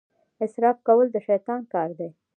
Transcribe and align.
اسراف 0.43 0.77
کول 0.87 1.07
د 1.11 1.17
شیطان 1.27 1.61
کار 1.73 1.89
دی. 1.99 2.09